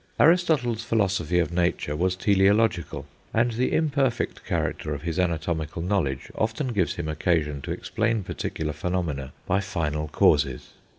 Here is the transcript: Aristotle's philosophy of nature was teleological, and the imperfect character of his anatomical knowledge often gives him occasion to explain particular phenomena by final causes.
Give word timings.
Aristotle's 0.19 0.83
philosophy 0.83 1.37
of 1.37 1.53
nature 1.53 1.95
was 1.95 2.15
teleological, 2.15 3.05
and 3.35 3.51
the 3.51 3.71
imperfect 3.71 4.43
character 4.43 4.95
of 4.95 5.03
his 5.03 5.19
anatomical 5.19 5.83
knowledge 5.83 6.31
often 6.33 6.69
gives 6.69 6.95
him 6.95 7.07
occasion 7.07 7.61
to 7.61 7.71
explain 7.71 8.23
particular 8.23 8.73
phenomena 8.73 9.31
by 9.45 9.59
final 9.59 10.07
causes. 10.07 10.71